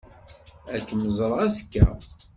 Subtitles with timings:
[0.75, 1.87] Ad kem-ẓṛeɣ azekka.